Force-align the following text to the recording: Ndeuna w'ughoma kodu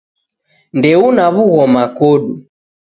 Ndeuna 0.77 1.23
w'ughoma 1.33 1.83
kodu 1.97 2.33